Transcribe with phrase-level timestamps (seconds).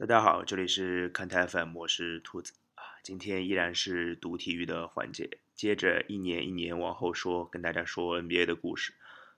[0.00, 2.82] 大家好，这里是看台 FM，我是兔子啊。
[3.02, 8.94] 今天依然是读体育的环节，接着一年一年往后说，跟大家说 NBA 的故事。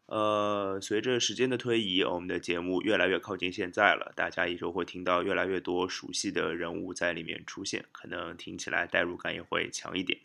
[0.07, 10.21] 呃，随着时间的推移，我们的节目越来越靠近现在了，大家也就会听到越来越多熟悉的人物在里面出现，可能听起来代入感也会强一点。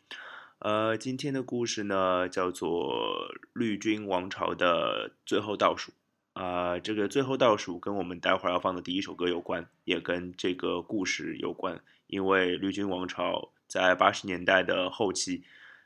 [0.60, 5.94] 呃，今天的故事呢，叫做绿军王朝的最后倒数。
[6.38, 11.82] 啊，这个最后倒数跟我们待会儿要放的第一首歌有关，也跟这个故事有关。
[12.06, 15.44] 因为绿军王朝在八十年代的后期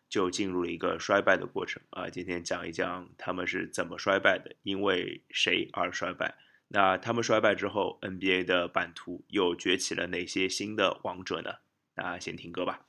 [0.10, 2.10] 就进入了一个衰败的过程啊。
[2.10, 6.36] 今天讲一讲他们是怎么衰败的，因为谁而衰败。
[6.68, 11.52] 那他们衰败之后，NBA 的版图又崛起了哪些新的王者呢？
[11.96, 12.82] 那先听歌吧。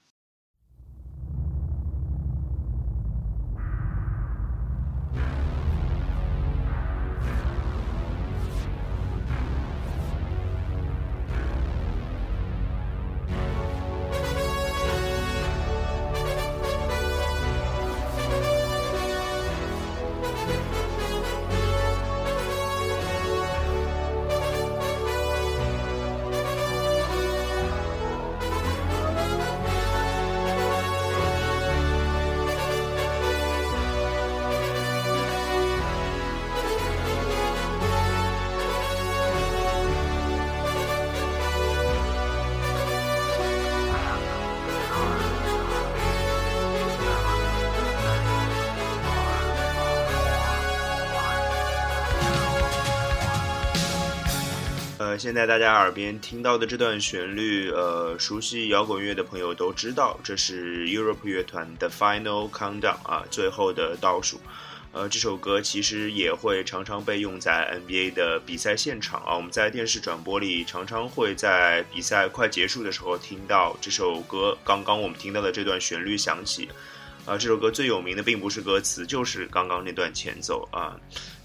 [55.19, 64.41] 现在大家耳边听到的这段旋律，呃，熟悉摇滚乐的朋友都知道，这是 Europe 乐团的 Final Countdown 啊，最后的倒数。
[64.93, 69.35] 呃，这首歌其实也会常常被用在 NBA 的比赛现场啊。
[69.35, 74.57] 我们在电视转播里常常会在比赛快结束的时候听到这首歌。
[74.65, 76.69] 刚刚我们听到的这段旋律响起，
[77.25, 80.95] 啊，这首歌最有名的并不是歌词，就是刚刚那段前奏啊，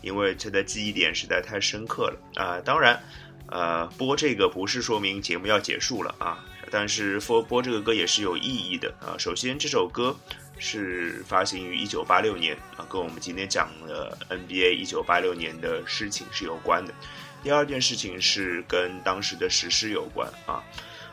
[0.02, 2.60] 因为它的记忆点实在太深刻了啊。
[2.60, 3.02] 当然。
[3.48, 9.16] 呃，播这个不是说明节目要结束了啊，但是播播这个歌也是有意义的啊。
[9.18, 10.16] 首先，这首歌
[10.60, 16.94] 是发行于一九八六年啊，跟我们今天讲的 NBA 一九八六年的事情是有关的。
[17.42, 20.62] 第二件事情是跟当时的实施有关啊。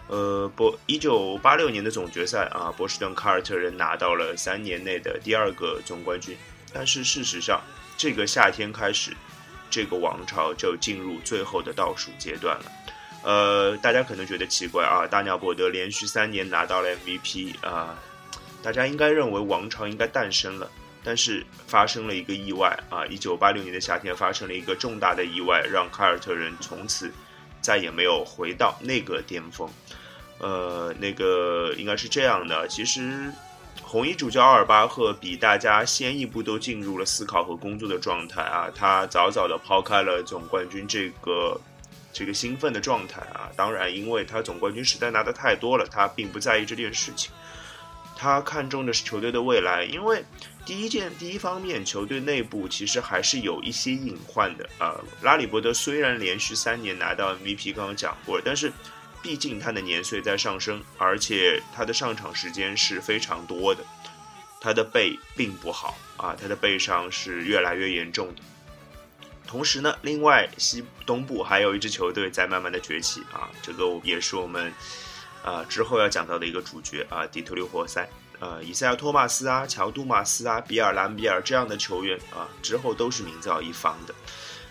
[0.09, 6.37] 呃，波一九八六年的总决赛啊，波士顿凯尔特人拿到了三年内的第二个总冠军，
[6.73, 7.63] 但是事实上，
[7.97, 9.17] 这个夏天开始。
[9.75, 12.73] 这个王朝就进入最后的倒数阶段了，
[13.25, 17.99] 呃，大家可能觉得奇怪啊，大鸟伯德连续三年拿到了 MVP 啊，
[18.63, 20.71] 大家应该认为王朝应该诞生了，
[21.03, 27.11] 但是发生了一个意外啊，一九八六年的夏天发生了一个重大的意外，让凯尔特人从此
[27.61, 29.69] 再也没有回到那个巅峰，
[30.39, 33.33] 呃，那个应该是这样的，其实。
[33.95, 41.61] 红衣主教阿尔巴赫比大家先一步都进入了思考和工作的状态啊，他早早的抛开了总冠军这个
[42.13, 43.49] 这个兴奋的状态啊。
[43.55, 47.31] 当然，因为他总冠军实在拿的太多了，他并不在意这件事情。
[48.17, 50.25] 他看重的是球队的未来，因为
[50.67, 55.01] 第一件第一方面，球队内部其实还是有一些隐患的啊。
[55.23, 58.73] 拉里伯德虽然连续三年拿到 MVP，刚刚讲过，但是。
[59.25, 63.83] 毕竟他的年岁在上升，而且他的上场时间是非常多的，
[64.61, 68.43] 他的背并不好啊，他的背伤是越来越严重的。
[69.47, 74.71] 同时呢，另外西东部还有一支球队在慢慢的崛起啊，这个也是我们
[75.43, 78.07] 啊之后要讲到的一个主角啊，底特律活塞，
[78.41, 84.15] 呃，以赛亚托马斯啊、乔杜马斯啊、比尔兰比尔这样的球员啊，之后都是名噪一方的，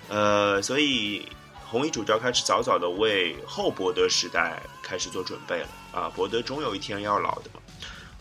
[0.10, 1.28] 呃，所以。
[1.74, 6.08] 红衣主教开始早早的为后伯德时代开始做准备了啊！
[6.16, 7.60] 伯德终有一天要老的嘛。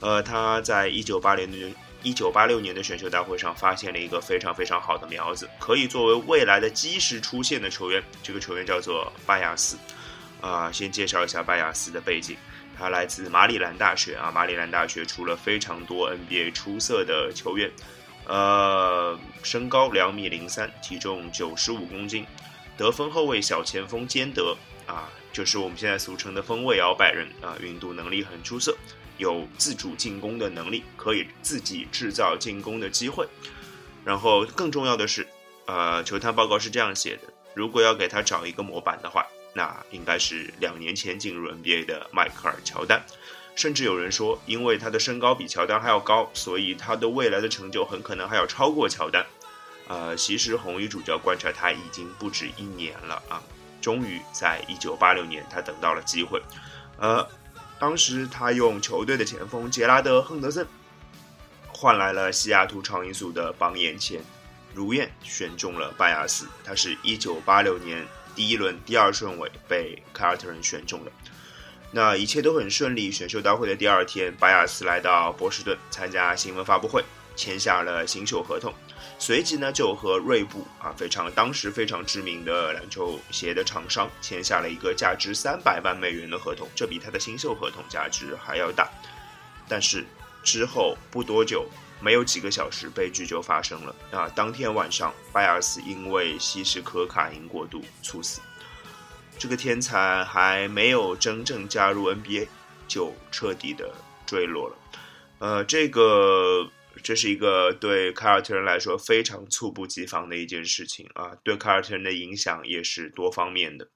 [0.00, 8.02] 呃，他在一九八零年、一九八六年的选秀大会上发现了一个非常非常好的苗子，可以作为未来的基石出现的球员。
[8.22, 9.76] 这个球员叫做巴亚斯。
[10.40, 12.38] 啊，先介绍一下拜亚斯的背景，
[12.78, 14.32] 他来自马里兰大学啊。
[14.34, 17.70] 马里兰大学出了非常多 NBA 出色的球员。
[18.26, 22.24] 呃，身高两米零三，体重九十五公斤。
[22.76, 28.76] 得分后卫、小前锋兼得啊，就是我们现在俗称的锋卫摇摆人啊，运动能力很出色，
[29.18, 33.26] 有自主进攻的能力，可以自己制造进攻的机会。
[34.04, 35.26] 然后更重要的是，
[35.66, 39.24] 呃，球探报告是这样写的：如果要给他找一个模板的话，
[39.54, 43.04] 那应该是两年前进入 NBA 的迈克尔·乔丹。
[43.54, 49.26] 甚至有人说，因为他的身高比乔丹还要高，所以他的未来的成就很可能还要超过乔丹。
[49.88, 53.42] 呃，其实红衣主教观察他已经不止一年了啊。
[53.80, 56.40] 终于在一九八六年，他等到了机会。
[56.98, 57.28] 呃，
[57.80, 60.64] 当时他用球队的前锋杰拉德·亨德森
[61.72, 64.22] 换来了西雅图超音速的榜眼签，
[64.72, 66.46] 如愿选中了拜亚斯。
[66.64, 68.06] 他是一九八六年
[68.36, 71.10] 第一轮第二顺位被凯尔特人选中了。
[71.90, 73.10] 那一切都很顺利。
[73.10, 77.04] 选秀大会的第二天，巴亚斯来到波士顿参加新闻发布会，
[77.34, 78.72] 签下了新秀合同。
[79.22, 88.90] 随即呢，就和锐步啊，非常当时非常知名的篮球鞋的厂商签下了一个价值三百万美元的合同，这比他的新秀合同价值还要大。
[89.68, 90.04] 但是
[90.42, 91.68] 之后不多久，
[92.00, 94.28] 没有几个小时，悲剧就发生了啊！
[94.34, 98.40] 当天晚上，拜尔斯因为吸食可卡因过度猝死。
[99.38, 102.48] 这个天才还没有真正加入 NBA，
[102.88, 103.88] 就彻底的
[104.26, 104.76] 坠落了。
[105.38, 106.68] 呃，这个
[107.02, 113.88] 这是一个对凯尔特人来说非常猝不及防的一件事情啊，对凯尔特人的影响也是多方面的。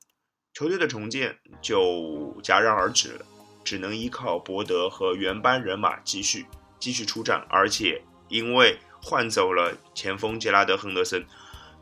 [0.54, 3.26] 球队的重建就戛然而止了，
[3.64, 6.46] 只能依靠伯德和原班人马继续
[6.78, 11.26] 继续出战，而且因为换走了前锋杰拉德·亨德森，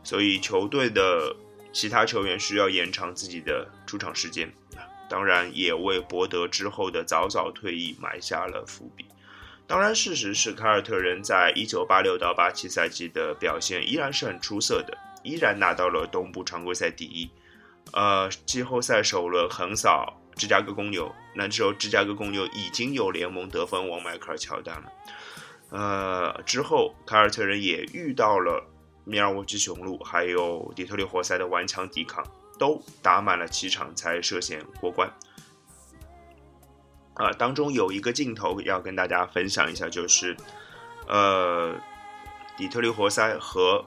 [0.03, 1.35] 所以球队的。
[1.75, 4.49] 其他球员需要延长自己的出场时间，
[5.09, 9.05] 当然也为博德之后的早早退役埋下了伏笔。
[9.67, 17.29] 当然，事实是凯尔特人在一九八六到八七赛季的表现依然是很出色的，依然拿到了东部常规赛第一。
[17.93, 24.91] 呃，季后赛首轮横扫芝加哥公牛，那时候芝加哥公牛已经有联盟得分王迈克尔乔丹了。
[25.69, 28.71] 呃，之后凯尔特人也遇到了。
[29.07, 32.25] 米尔沃基雄鹿还有底特律活塞的顽强抵抗，
[32.57, 35.07] 都打满了七场才涉险过关。
[37.15, 40.37] 啊，当中有一个镜头要跟大家分享一下，就是，
[41.07, 41.75] 呃，
[42.55, 43.83] 底特律活塞和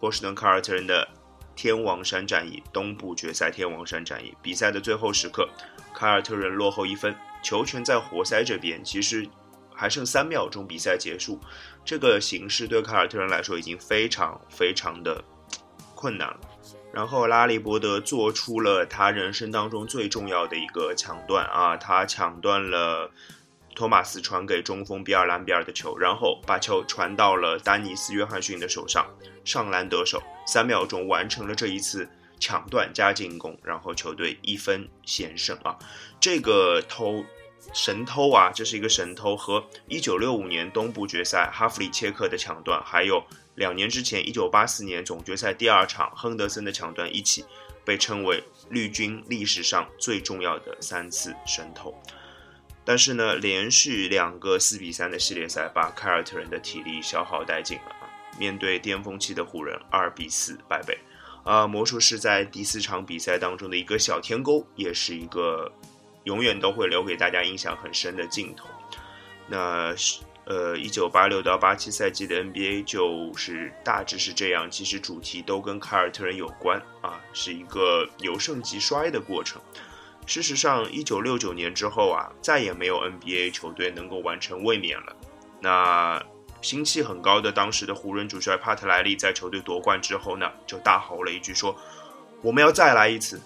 [0.00, 1.06] 波士顿凯尔特人的
[1.54, 5.48] 天王山战役，东部决赛天王山战役比赛的最后时刻，
[5.94, 9.28] 凯尔特人落后一分，球权在活塞这边，其实。
[9.76, 11.36] 还剩三秒钟，比赛结束，
[11.84, 15.20] 这个形势对凯尔特人来说已经非常非常的
[15.96, 16.40] 困难了。
[16.94, 23.10] 然后拉里伯德做出了他人生当中最重要的一个抢断啊，他抢断了
[23.74, 29.04] 托马斯传给中锋比尔兰比尔的球，然后把球传到了丹尼斯约翰逊的手上，
[29.44, 32.08] 上篮得手，三秒钟完成了这一次
[32.38, 35.76] 抢断加进攻，然后球队一分险胜啊，
[36.20, 37.24] 这个偷。
[37.72, 43.24] 神偷啊，这是一个神偷，和一九六五年东部决赛哈弗里切克的抢断，还有
[43.54, 47.44] 两年之前一九八四年总决赛第二场亨德森的抢断一起，
[47.84, 51.94] 被称为绿军历史上最重要的三次神偷。
[52.84, 57.96] 但是呢，连续两个四比三的系列赛把凯尔特人的体力消耗殆尽了！
[58.38, 60.98] 面对巅峰期的湖人，二比四败北。
[61.44, 65.72] 啊，魔术师在第四场比赛当中的一个小天钩，也是一个。
[66.24, 68.66] 永远都会留给大家印象很深的镜头。
[69.46, 74.70] 那是呃，一九八六到八七赛季的 NBA 就是大致是这样。
[74.70, 79.60] 其实主题都跟凯尔特人有关啊，是一个由盛及衰的过程。
[80.26, 85.16] 事实上，一九六九年之后啊，再也没有 NBA 球队能够完成卫冕了。
[85.60, 86.22] 那
[86.60, 91.74] 心气很高的当时的湖人主帅帕特莱利在球队夺冠之后呢，就大吼了一句说
[92.42, 93.40] ：“我们要再来一次。”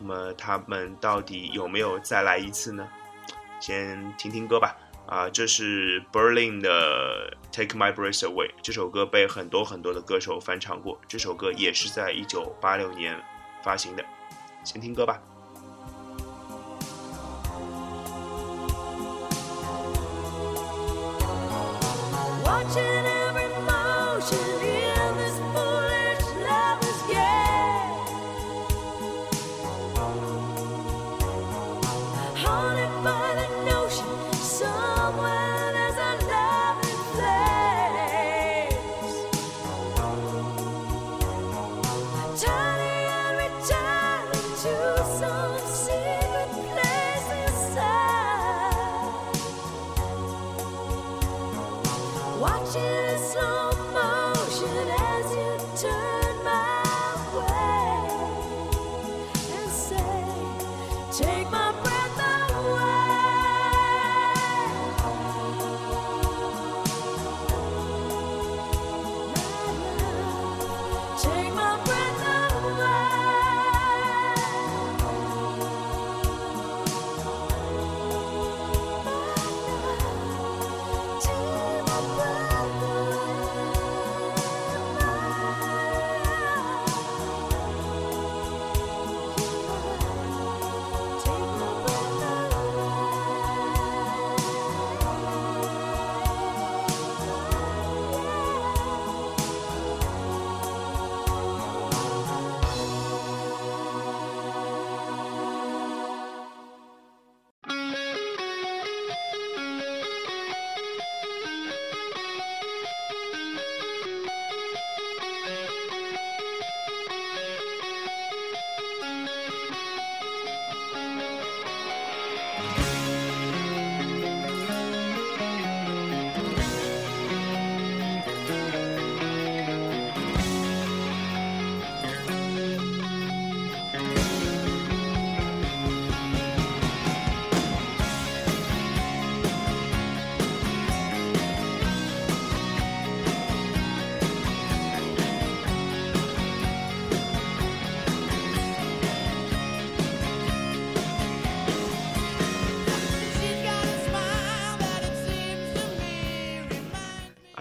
[0.00, 2.88] 那么他们到底有没有再来一次呢？
[3.60, 4.76] 先听听歌吧。
[5.08, 13.18] 啊这是 berlin 的 take my breath away 这首歌被很多很多的歌手翻唱过这首歌也是在一九八六年
[13.62, 14.04] 发行的
[14.64, 15.18] 先听歌吧。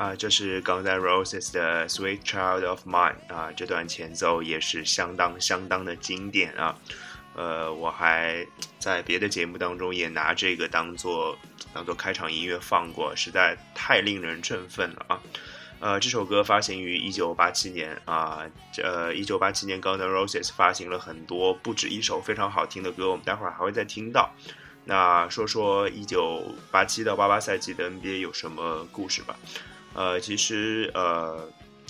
[0.07, 6.73] 啊，这是 Guns N' Roses 的 Sweet Child of Mine 啊，这段前奏也是相当相当的经典啊。
[7.35, 8.47] 呃，我还
[8.79, 11.37] 在别的节目当中也拿这个当做
[11.73, 15.21] 当做开场音乐放过，实在太令人振奋了啊！
[15.81, 18.45] 呃，这首歌发行于一九八七年啊，
[18.81, 24.31] 呃，一九八七年 Guns N' Roses 发行了很多不止一首非常好听的歌，我们待会儿还会再听到。
[24.85, 29.35] 那说说一九八七到八八赛季的 NBA 有什么故事吧？
[29.97, 31.49] 呃，其实呃，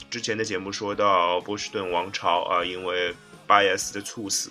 [0.09, 3.13] 之前的节目说到波士顿王朝啊，因为
[3.45, 4.49] 巴耶斯的猝死。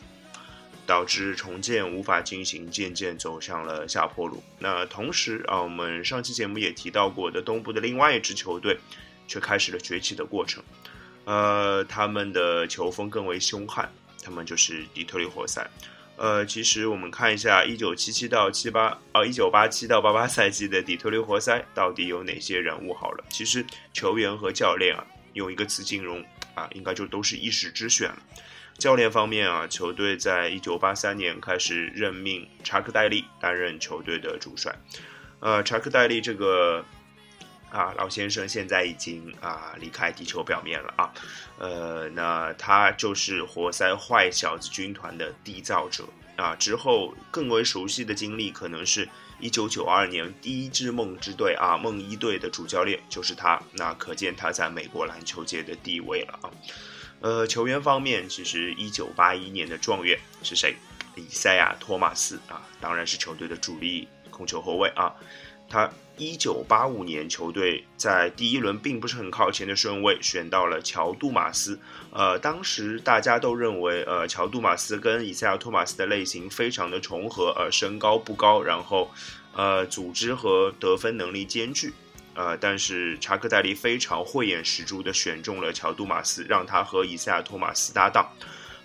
[0.86, 4.40] 导致重建无法进行，渐渐走向了下坡路。
[4.60, 8.78] 那同时啊，我们上期节目也提到过的，东部的另外一支球队
[9.26, 10.62] 却开始了崛起的过程。
[11.25, 13.90] 呃，他们的球风更为凶悍，
[14.22, 15.68] 他们就是底特律活塞。
[16.16, 22.94] 呃，其实我们看一下一九七七到七八，呃，一九八七到八八赛季的底特律活塞到底有哪些人物？
[22.94, 28.16] 好了，其实球员和教练啊，用一个词形容啊，应该就都是一时之选了。
[28.78, 34.75] 教练方面啊，球队在一九八三年开始任命查克戴利担任球队的主帅。
[35.40, 36.82] 呃，查克戴利这个
[37.70, 41.12] 啊老先生现在已经啊离开地球表面了啊。
[41.58, 46.04] 呃，那他就是活塞坏小子军团的缔造者
[46.37, 46.54] 啊。
[46.56, 49.08] 之后更为熟悉的经历，可能是
[49.40, 53.61] 一九九二年第一支梦之队啊梦一队的主教练就是他。
[53.73, 56.50] 那可见他在美国篮球界的地位了啊。
[57.20, 60.76] 呃，球员方面，其实一九八一年的状元是谁？
[61.16, 65.14] 以赛亚·托马斯啊，当然是球队的主力控球后卫啊。
[65.68, 71.78] 他一九八五年球队在第一轮并不是很靠前的顺位选到了乔·杜马斯。
[72.11, 79.11] 呃，当时大家都认为，呃，乔·杜马斯跟以赛亚·托马斯的类型非常的重合，呃，身高不高，然后，
[79.52, 81.92] 呃，组织和得分能力兼具。
[82.32, 88.30] 呃，但是查克戴利非常慧眼识珠的选中了乔杜马斯，让他和以赛亚托马斯搭档，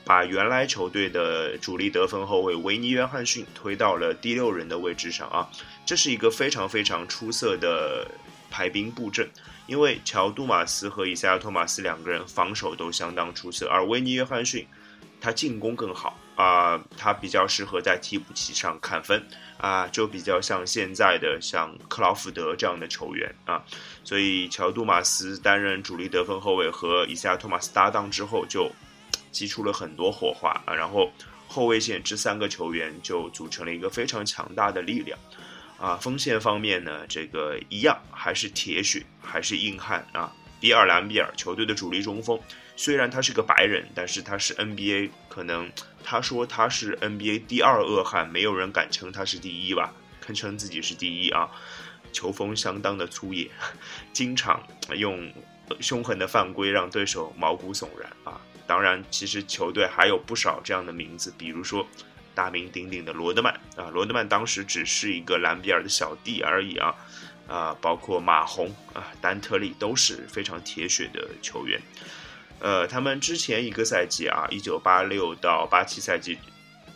[0.06, 5.50] 把原来球队的主力得分后卫维尼约翰逊推到了第六人的位置上啊，
[5.86, 8.08] 这是一个非常非常出色的
[8.50, 9.30] 排兵布阵，
[9.68, 14.66] 因为乔杜马斯和以赛亚托马斯两个人防守都相当出色，而维尼约翰逊
[15.20, 19.24] 他进攻更好啊，他比较适合在替补席上砍分。
[19.58, 23.64] 啊，就比较像现在的像克劳福德这样的球员啊，
[24.04, 28.72] 所以乔杜马斯担任主力得分后卫和以赛亚托马斯搭档之后，就
[29.32, 30.74] 激出了很多火花啊。
[30.74, 31.12] 然后
[31.48, 35.16] 后卫线这三个球员就组成了一个非常强大的力量
[35.82, 35.98] 啊。
[35.98, 40.32] 锋线方面呢，这个一样还是铁血，还是硬汉啊。
[40.60, 42.40] 比尔·兰比尔，球队的主力中锋。
[42.76, 45.72] 虽然他是个白人，但是他是 NBA 可能
[46.04, 49.94] 他说他是 NBA 第二恶汉，没有人敢称他是第一吧？
[50.22, 51.50] 堪称自己是第一啊！
[52.14, 53.50] 球风相当的粗野，
[54.14, 54.62] 经常
[54.96, 55.34] 用
[55.80, 58.40] 凶狠的犯规让对手毛骨悚然啊！
[58.68, 61.88] 当然，其实球队还有不少这样的名字，比如说
[62.34, 66.96] 大名鼎鼎的罗德曼啊，罗德曼当时只是一个兰比尔的小弟而已啊
[67.48, 71.82] 啊，包括马洪啊、丹特利都是非常铁血的球员。
[72.60, 76.38] 呃，他们之前一个赛季啊，一九八六到八七赛季，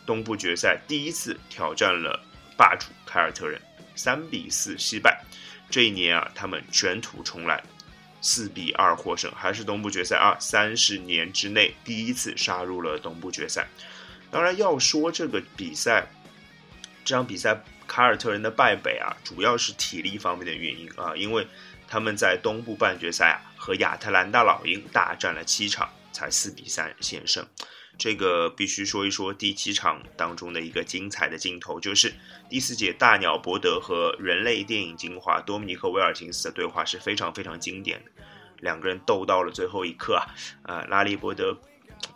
[0.06, 2.24] 东部决赛第一次挑战了
[2.56, 3.60] 霸主凯尔特人，
[3.94, 5.22] 三比四惜败。
[5.68, 7.60] 这一年啊，他们卷土重来，
[8.20, 13.66] 四比二获胜，还是东部决赛啊，三十年之内第一次杀入了东部决赛。
[14.30, 16.06] 当然，要说这个比赛，
[17.04, 21.46] 这场比赛凯尔特人的败北啊，主要是体力方面的原因啊，因为。
[21.88, 27.46] 他们在东部半决赛啊和亚特兰大老鹰大战了七场，才四比三险胜。
[27.96, 32.12] 这个必须说一说第七场当中的一个精彩的镜头，就是
[32.50, 38.10] 第四节大鸟伯德和人类电影精华多米尼克威尔金斯的对话是非常非常经典的。
[38.58, 40.26] 两个人斗到了最后一刻啊，
[40.64, 41.56] 呃，拉里伯德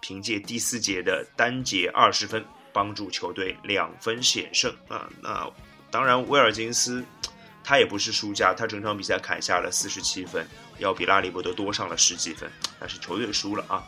[0.01, 5.09] 凭借第四节的单节二十分帮助球队两分险胜啊。
[5.21, 5.51] 那
[5.91, 7.05] 当然威尔金斯。
[7.63, 10.45] 他也不是输家，他整场比赛砍下了四十七分，
[10.79, 13.85] 要比拉里伯德多上了十几分，但是球队输了啊。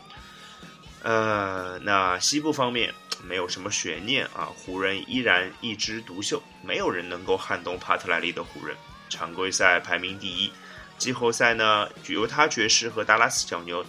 [1.01, 8.77] 呃，那西部方面没有什么悬念啊，湖人依然一枝独秀，没有人能够撼动帕特莱利的湖人，
[9.09, 10.53] 常规赛排名第一，
[10.99, 13.83] 季后赛呢，犹他爵士和达拉斯小牛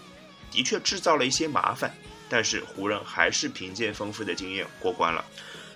[0.54, 1.92] 的确制造了一些麻烦，
[2.28, 5.24] 但是湖人还是凭借丰富的经验过关了。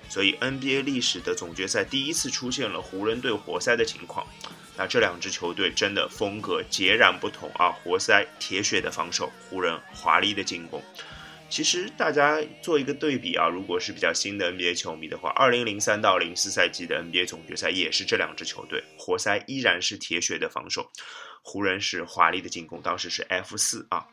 [0.09, 4.25] 所以 NBA 历史的总决赛第一次出现了湖人队活塞的情况，
[4.77, 7.73] 那这两支球队真的风格截然不同啊！
[7.83, 10.81] 活塞铁血的防守，湖人华丽的进攻。
[11.51, 20.91] 其实大家做一个对比啊，如果是比较新的 NBA 球迷的话，二零零三到零四赛季的 NBA 总决赛也是这两支球队，活塞依然是铁血的防守。
[21.43, 24.07] 湖人是华丽的进攻，当时是 F 四啊。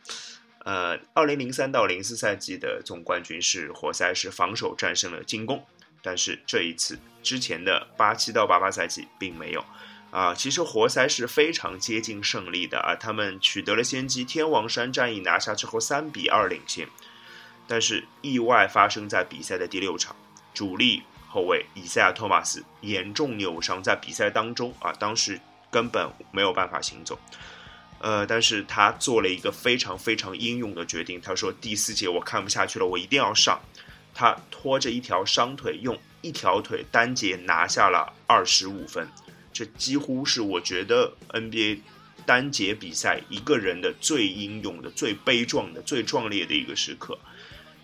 [0.65, 5.63] 呃，二零零三到零四赛季的总冠军是活塞，是防守战胜了进攻。
[6.01, 9.63] 但是这一次，之前的八七到八八赛季并没有。
[10.09, 16.87] 啊，其实活塞是非常接近胜利的啊，他们取得了先机，天王山战役拿下之后三比二领先。
[17.67, 20.15] 但是意外发生在比赛的第六场，
[20.53, 27.19] 主力后卫以赛亚·托马斯严重扭伤，在比赛当中啊，当时根本没有办法行走。
[28.05, 31.19] 呃，但是他做了一个非常非常英勇的决定。
[31.19, 33.59] 他说：“第四节我看不下去了，我一定要上。”
[34.13, 39.09] 他拖着一条伤腿，用一条腿单节拿下了二十五分。
[39.51, 41.79] 这几乎是我觉得 NBA
[42.27, 47.17] 单节比赛一个人的最英勇的、最悲壮的、最壮烈的一个时刻，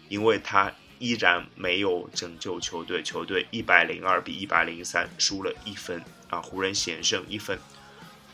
[0.08, 6.00] 因为他依然没有拯救球队，球队一百零二比一百零三输了一分
[6.30, 7.58] 啊，湖人险胜一分。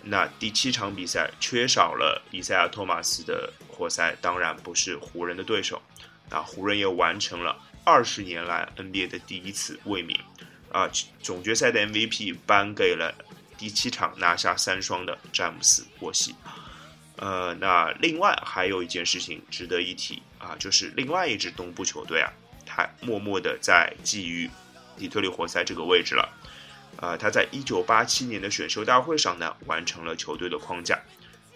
[0.04, 5.82] 那第七场比赛缺少了比赛亚·托马斯的活塞，当然不是湖人的对手。
[6.30, 10.20] 啊，湖人也完成了二十年来 NBA 的第一次卫冕，
[10.74, 10.90] 啊，
[11.22, 13.16] 总决赛的 MVP 颁给了
[13.58, 16.36] 第七场拿下三双的詹姆斯·沃西。
[17.16, 22.30] 呃，那另外还有一件事情值得一提啊，就是另外一支东部球队啊，
[22.66, 24.50] 他默默的在觊觎
[24.98, 26.30] 底特律活塞这个位置了。
[27.00, 31.00] 呃，他在一九八七年的选秀大会上呢，完成了球队的框架。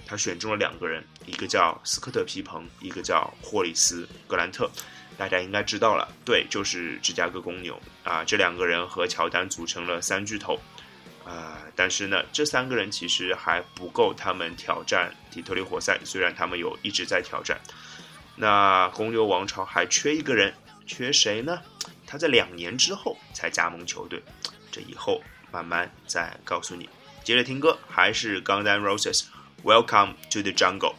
[0.06, 4.70] 他选中了两个人，一个叫斯科特皮蓬，一个叫霍里斯格兰特。
[5.18, 8.24] 大家应该知道了，对，就是芝加哥公牛啊。
[8.24, 10.60] 这两个人和乔丹组成了三巨头
[11.24, 11.62] 啊。
[11.76, 17.60] 但是呢，这三个人其实还不够他们挑战底特律活塞，虽然他们有一直在挑战。
[18.36, 20.54] 那公牛王朝还缺一个人，
[20.86, 21.62] 缺谁呢？
[22.06, 24.22] 他在两年之后才加盟球队。
[24.72, 26.90] 这以后慢慢再告诉你。
[27.24, 30.96] 接着听歌，还是 Guns N' Roses，Welcome to the Jungle。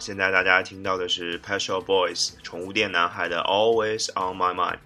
[0.00, 4.78] 现在大家听到的是 Pet Shop Boys 宠物店男孩的 Always on My Mind。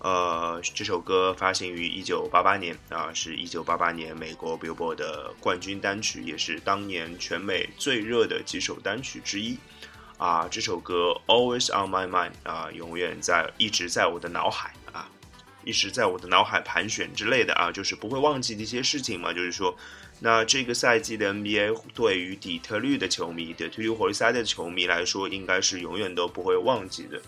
[0.00, 9.58] 呃，这首歌发行于一九八八年啊，是一九八八年美国 Billboard 的冠军单曲，也是当年全美最热的几首单曲之一。
[10.18, 14.74] 啊，这首歌 Always on My Mind 啊，永远在，一直在我的脑海，
[15.68, 19.34] 一直在我的脑海盘旋之类的啊，就是不会忘记的一些事情嘛。
[19.34, 19.76] 就是说，
[20.20, 27.20] 那这个赛季的 NBA 对于底特律的球迷，底特律活塞的球迷来说，应该是永远都不会忘记的。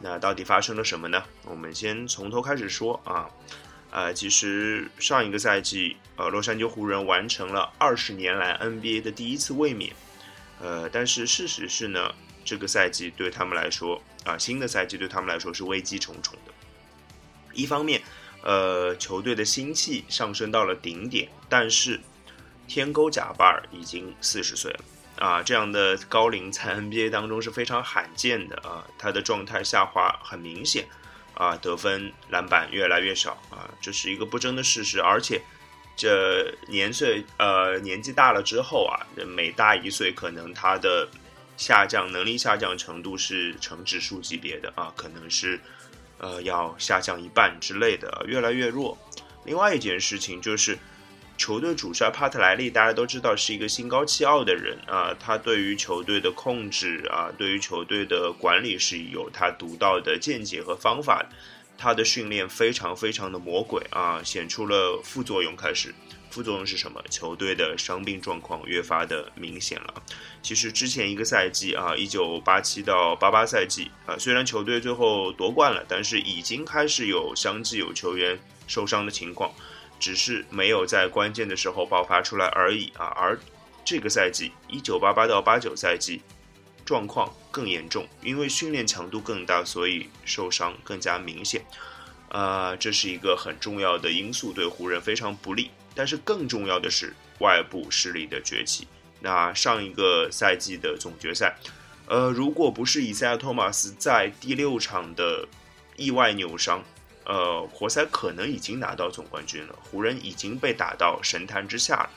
[0.00, 1.22] 那到底发生了什么呢？
[1.44, 3.28] 我们先从头开始说啊，
[3.90, 9.92] 呃，其实上一个赛季，呃，洛杉矶湖人完成了二十年来 NBA 的第一次卫冕，
[10.62, 16.52] 呃，但是事实是呢，这个赛季对他们来说啊，新的赛季对他们来说是危机重重的。
[17.56, 18.02] 一方面，
[18.42, 22.00] 呃，球队的心气上升到了顶点，但是
[22.68, 24.80] 天勾贾巴尔已经四十岁了。
[25.18, 30.86] 啊，这样的高龄在 NBA 当中是非常罕见的啊，他的状态下滑很明显，
[31.32, 35.00] 啊，得分篮板越来越少啊，这是一个不争的事实。
[35.00, 35.40] 而且，
[35.96, 41.08] 这年岁呃年纪大了之后啊，每大一岁可能他的
[41.56, 45.58] 下降能力下降程度是成指数级别的啊，可能是
[46.18, 48.96] 呃要下降一半之类的，越来越弱。
[49.44, 50.78] 另外一件事情就是。
[51.38, 55.14] 球队主帅帕特莱利，大家都知道是一个心高气傲的人啊。
[55.20, 61.26] 他对于球队的控制啊，对于球队的管理是有他独到的见解和方法。
[61.76, 65.54] 他的训练非常非常的魔鬼啊，显出了副作用。
[65.54, 65.94] 开始，
[66.36, 67.02] 副作用是什么？
[67.08, 70.02] 球队的伤病状况越发的明显了。
[70.42, 79.50] 其实之前一个赛季啊，一九八七到八八赛季啊，虽然球队最后夺冠了，但是已经开始有相继有球员受伤的情况。
[79.98, 83.06] 只是没有在关键的时候爆发出来而已啊！
[83.16, 83.40] 而
[83.82, 86.20] 这个赛季，一九八八到八九赛季，
[86.84, 91.64] 状况更严重，因为训练强度更大，所以受伤更加明显。
[92.28, 95.70] 啊，这是一个很重要的因素，对湖人非常不利。
[95.96, 98.86] 但是更重要的是外部势力的崛起。
[99.20, 101.56] 那上一个赛季的总决赛，
[102.06, 105.48] 呃，如果不是以赛亚·托马斯在第六场的
[105.96, 106.84] 意外扭伤。
[107.28, 112.10] 呃，活塞可能已经拿到总冠军了，湖人已经被打到神坛之下了。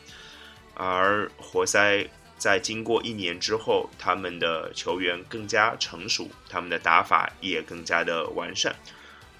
[0.75, 8.75] 而活塞在经过一年之后，他们的球员更加成熟，他们的打法也更加的完善。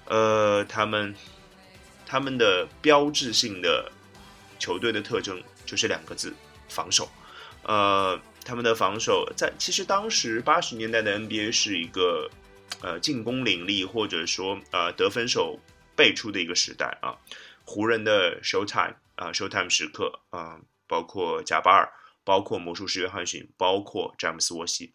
[0.06, 1.14] 呃，他们
[2.04, 3.92] 他们的标志性的
[4.60, 6.32] 球队的特征就是两个字：
[6.68, 7.08] 防守。
[7.64, 12.30] 呃，他们的防守在其实当时八十年代的 NBA 是一个。
[12.82, 15.58] 呃，进攻凌厉，或者说呃得分手
[15.96, 17.18] 辈出的一个时代啊，
[17.64, 21.92] 湖人的 Showtime 啊，Showtime 时刻啊，包括贾巴尔，
[22.24, 24.94] 包括魔术师约翰逊，包括詹姆斯沃西，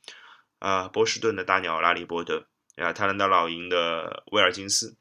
[0.57, 2.47] 啊，波士顿的大鸟拉里伯德，
[2.77, 4.95] 啊，泰兰的老鹰的威尔金斯，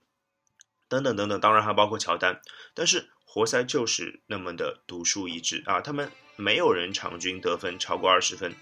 [0.88, 2.42] 等等等等，当然还包括乔丹，
[2.74, 8.54] 但是活塞就是那么的独树一帜啊，他们没有人场均得分超过二十分。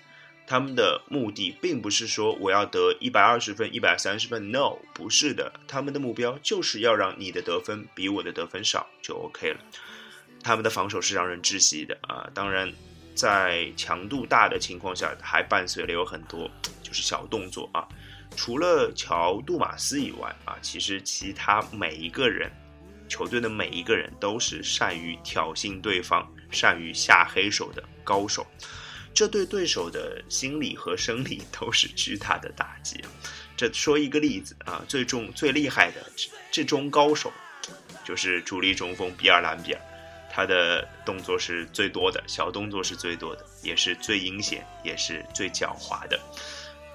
[0.46, 5.52] 他们的目的并不是说我要得一百二十分、一百三十分，no，不是的。
[5.68, 9.60] 他们的目标就是要让你的得分比我的得分少就 OK 了。
[10.42, 12.26] 他们的防守是让人窒息的啊！
[12.32, 12.72] 当然，
[13.14, 16.50] 在强度大的情况下，还伴随了有很多
[16.82, 17.86] 就是小动作啊。
[18.34, 22.50] 除了乔杜马斯以外啊，其实其他每一个人，
[23.08, 28.46] 球队的每一个人都是善于挑衅对方、善于下黑手的高手。
[29.14, 32.98] 这对对手的心理和生理都是巨大的打击。
[33.56, 36.10] 这说一个例子啊，最重最厉害的
[36.50, 37.30] 这中高手，
[38.04, 39.80] 就是主力中锋比尔·兰比尔，
[40.32, 46.18] 他的动作是最多的，小动作是最多的，也是最阴险，也是最狡猾的。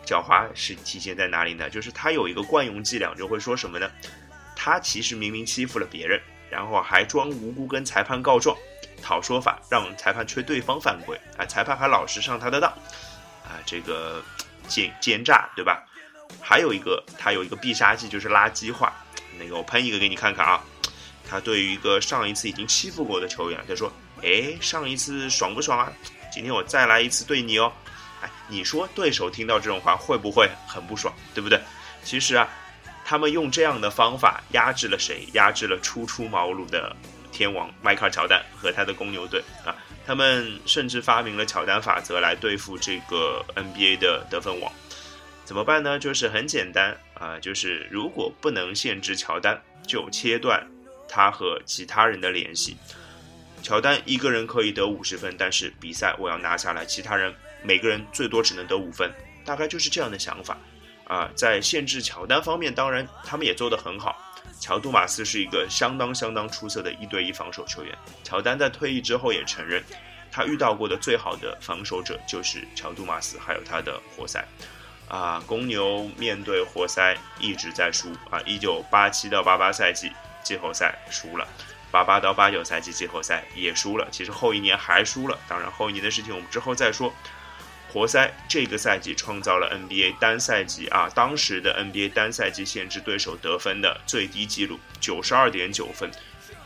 [0.03, 1.69] 狡猾是体现在哪里呢？
[1.69, 3.91] 就是他有一个惯用伎俩，就会说什么呢？
[4.59, 8.57] 他其实明明欺负了别人，然后还装无辜跟裁判告状。
[8.99, 11.45] 讨说法，让裁判吹对方犯规啊！
[11.45, 12.69] 裁判还老实上他的当
[13.45, 13.61] 啊！
[13.63, 14.21] 这个
[14.67, 15.85] 奸奸诈，对吧？
[16.41, 18.91] 还有一个，他有一个必杀技，就是垃圾话。
[19.39, 20.61] 那个，我喷一个给你看看啊！
[21.29, 23.93] 他对于一个上一次已经欺负过的球员，他说
[24.23, 25.93] ：“哎，上一次爽不爽啊？
[26.31, 27.71] 今天我再来一次对你哦！”
[28.21, 31.13] 哎，你说对手听到这种话会不会很不爽？
[31.35, 31.61] 对不对？
[32.03, 32.49] 其实啊，
[33.09, 35.25] 他们用这样的方法压制了谁？
[35.31, 36.93] 压制了初出茅庐的。
[37.31, 39.73] 天王迈克尔乔丹和他的公牛队啊，
[40.05, 44.69] 他们甚至发明了乔丹法则来对付这个 NBA 的得分王。
[45.45, 45.97] 怎么办呢？
[45.97, 50.67] 就是很简单啊，就是如果不能限制乔丹，就切断
[51.07, 52.75] 他和其他人的联系。
[53.63, 59.09] 乔丹一个人可以得五十分，但是比赛我要拿下来，其他人每个人最多只能得五分。
[59.45, 60.57] 大概就是这样的想法。
[61.07, 64.15] 啊，在限制乔丹方面，当然他们也做得很好。
[64.59, 67.97] 乔杜马斯是一个相当相当出色的一对一防守球员。
[68.23, 69.83] 乔丹在退役之后也承认，
[70.31, 74.43] 他遇到过的最好的防守者就是乔杜马斯，还有他的活塞。
[75.07, 80.11] 啊，公牛面对活塞一直在输啊，一九八七到八八赛季
[80.43, 81.47] 季后赛输了，
[81.91, 84.05] 八八到八九赛季季后赛也输了。
[84.11, 87.13] 其实后一年还输了，当然后一年的事情我们之后再说。
[87.97, 96.11] 活塞这个赛季创造了 NBA 单赛季啊，当时的 NBA 单赛季限制对手得分的最低纪录，九十二点九分，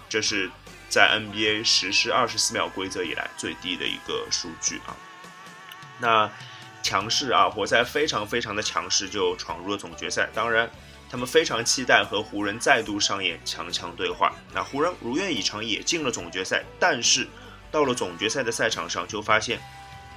[0.10, 0.52] 这是
[0.90, 4.92] 在 NBA 实施二十四秒规则以来最低的一个数据啊。
[6.02, 6.30] 那
[6.84, 10.28] 强势啊，活塞非常非常的强势，就闯入了总决赛。
[10.34, 10.70] 当然，
[11.10, 14.34] 他们非常期待和湖人再度上演强强对话。
[14.54, 17.26] 那湖人如愿以偿也进了总决赛，但是
[17.72, 19.62] 到了总决赛的赛场上就发现。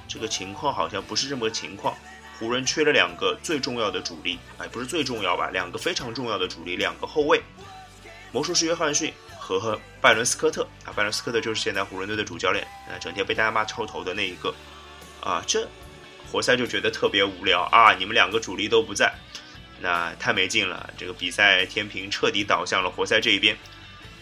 [0.07, 1.95] 这个情况好像不是这么个情况，
[2.39, 5.49] 湖人缺了两个最重要的主力，哎，不是最重要吧？
[5.51, 7.41] 两个非常重要的主力，两个后卫，
[8.31, 14.53] 魔术师约翰逊和拜伦斯科特啊，拜伦斯科特就是现在湖人队的主教练，啊，整天被大家骂臭头的那一个，
[15.21, 15.67] 啊，这
[16.31, 19.13] 活塞就觉得特别无聊啊，你们两个主力都不在，
[19.79, 23.57] 那太没劲了，这个比赛天平彻底倒向了活塞这一边。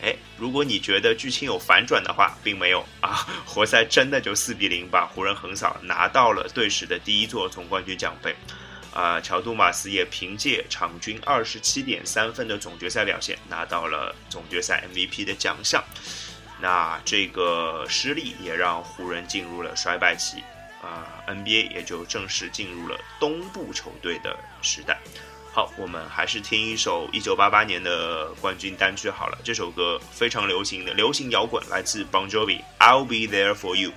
[0.03, 3.25] 哎，如果你觉得剧情有反转的话，并没有啊！
[3.47, 8.35] 活塞真的就四比零把湖人横扫，拿到了队史的第一座总冠军奖杯。
[8.93, 15.83] 啊，乔杜马斯也凭借场均二十七点三分的总决赛表现，拿到了总决赛 MVP 的奖项。
[16.61, 20.43] 那这个失利也让湖人进入了衰败期，
[20.81, 24.99] 啊，NBA 也就正式进入了东部球队的时代。
[25.55, 29.37] 好，我们还是听一首一九八八年的冠军单曲好了。
[29.43, 33.91] 这首歌非常流行的流行摇滚，来自 Bon Jovi，I'll Be There For You。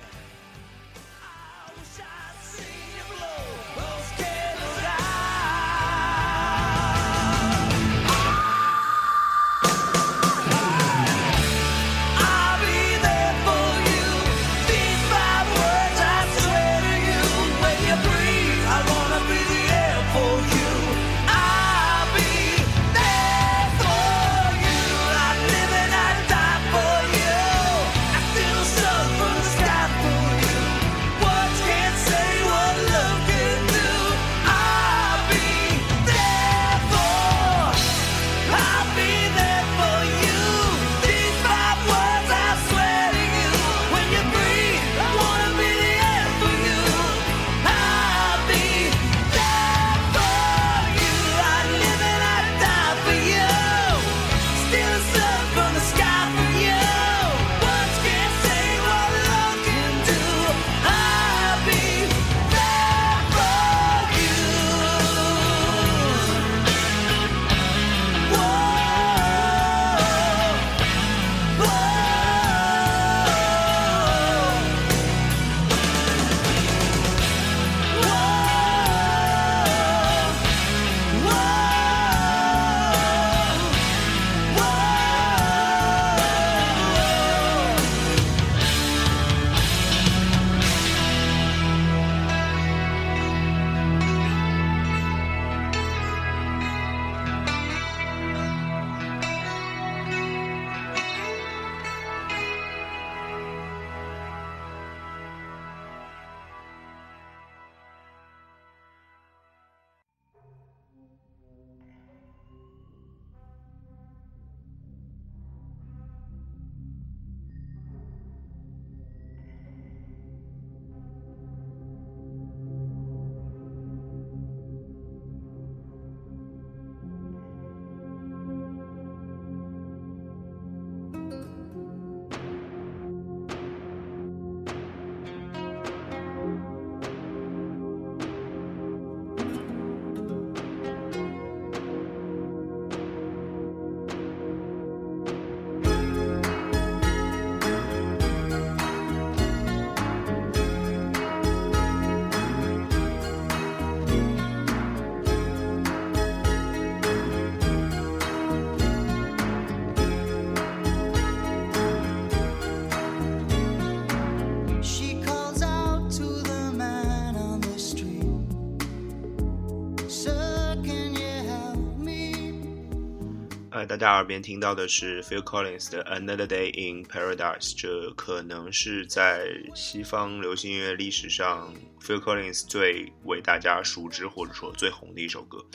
[173.87, 185.65] 大家耳边听到的是 Phil Collins 的 Another Day in Paradise，这可能是在西方流行音乐历史上 Phil Collins 最为大家熟知或者说最红的一首歌。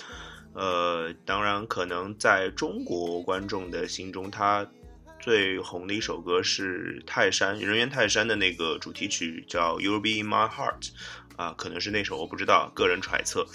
[0.53, 4.71] 呃，当然，可能在中国观众的心中，他
[5.19, 10.91] 最红的一首歌是泰山人猿泰山的那个主题曲，叫 You'll Be in My Heart，
[11.37, 13.47] 啊，可能是那首，我不知道，个人揣测。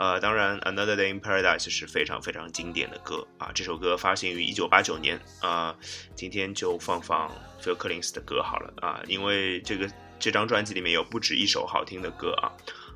[0.00, 3.50] 呃，当然，《Another Day in Paradise》是非常非常经典的歌啊。
[3.54, 5.76] 这首歌发行于一九八九年啊。
[6.16, 7.30] 今天就放放
[7.62, 9.86] Phil Collins 的歌好了啊，因为这个
[10.18, 12.50] 这张专辑里面有不止一首好听的歌啊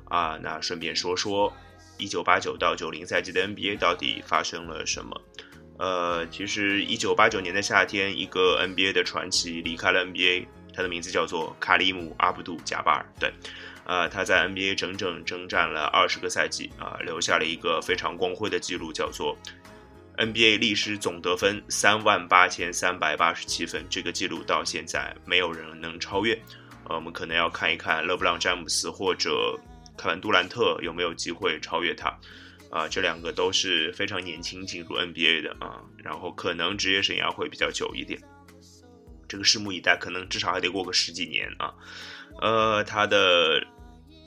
[0.05, 0.39] 啊。
[0.41, 1.53] 那顺便说说，
[1.99, 5.21] 一九八九到九零赛季的 NBA 到底发生了什么？
[5.77, 13.05] 呃，其实一九八九年的夏天，一个 NBA 的传奇离开了 NBA，他的名字叫做卡里姆·阿卜杜·贾巴尔。
[13.19, 13.31] 对。
[13.85, 19.37] 呃，他在 NBA 整整征战了二十个赛季啊，留下了一个非常光辉的记录，叫做
[20.17, 23.85] NBA 历史总得分三万八千三百八十七分。
[23.87, 26.33] 这个记录到现在没有人能超越。
[26.87, 29.55] 呃，我们可能要看一看勒布朗詹姆斯或者
[29.95, 32.09] 凯文杜兰特有没有机会超越他。
[32.71, 38.19] 啊，这两个都是非常年轻进入 NBA 的啊，然后可能职业生涯会比较久一点。
[39.27, 41.71] 这个拭目以待，可能至少还得过个十几年啊。
[42.41, 43.63] 呃，他的。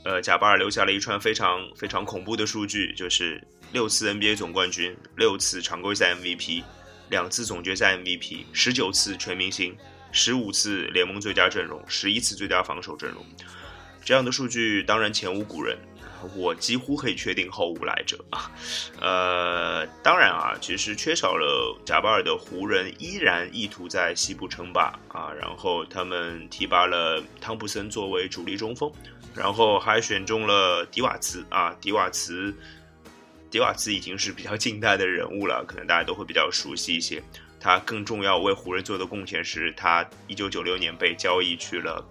[0.05, 6.63] 呃，贾巴尔留下了一串非常非常恐怖的数据，就是六次 NBA 总冠军，六次常规赛 MVP，
[7.11, 9.77] 两次总决赛 MVP，十九次全明星，
[10.13, 13.25] 十五次联盟最佳阵容，十一次最佳防守阵容。
[14.03, 15.77] 这样的数据当然前无古人，
[16.35, 18.51] 我几乎可以确定后无来者啊。
[19.01, 28.91] 呃，当然啊，其实缺少了贾巴尔的湖人依然意图在西部称霸啊，然后他们提拔了汤普森作为主力中锋。
[29.35, 32.53] 然后还选中了迪瓦茨啊，迪瓦茨，
[33.51, 37.23] 迪瓦茨已经是比较近代的人物了，可能大家都会比较熟悉一些。
[37.61, 42.05] 他更重要为湖人做的贡献是他一九九六年被交易去了，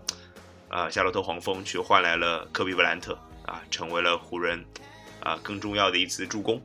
[0.70, 4.64] 呃，夏洛特黄蜂，去换来了科比布兰特啊，成为了湖人
[5.20, 6.62] 啊更重要的一次助攻。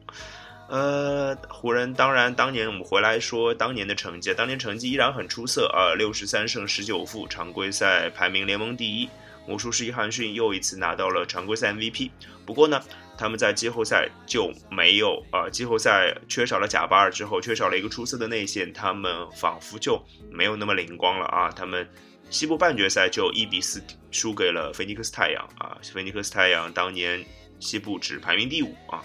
[0.68, 9.08] 呃，湖人当然当年我们回来说当年的成绩，当年成绩依然很出色啊，六十三胜十九负，常规赛排名联盟第一。
[9.44, 12.10] 魔术师约翰逊又一次拿到了常规赛 MVP，
[12.46, 12.80] 不过呢，
[13.18, 21.50] 他们在季后赛就没有啊，季后赛缺少了贾巴尔之后，缺少了一个出色的内线，他们仿佛就没有那么灵光了啊。
[21.50, 21.86] 他们
[22.32, 27.22] 西部半决赛就一比四输给了菲尼克斯太阳啊，菲尼克斯太阳当年
[27.60, 29.04] 西部只排名第五啊，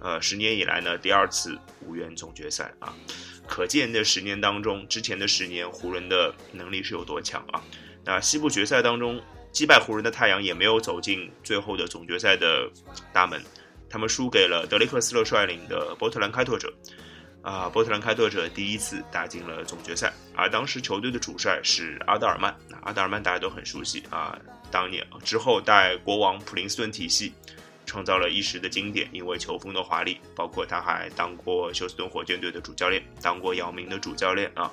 [0.00, 2.94] 呃，十年以来呢第二次无缘总决赛啊，
[3.48, 7.60] 可见这十年当中，之前的十年湖人的能力是有多强啊。
[8.04, 9.20] 那西部决赛当中。
[9.52, 12.70] 击败湖人的太阳也没有走进最后的总决赛的
[13.12, 13.38] 大门，
[13.86, 16.72] 他们输给了德雷克斯勒率领的波特兰开拓者。
[17.42, 22.56] 啊，波特兰开拓者第一次打进了总决赛，而当时球队的主帅是阿德尔曼。
[22.68, 24.38] 那阿德尔曼大家都很熟悉啊，
[24.70, 27.34] 当年之后带国王普林斯顿体系，
[27.84, 34.70] 创造了一时的经典，因为球风的华丽，包括他还当过休斯顿火箭队的主教练，当过姚明的主教练啊。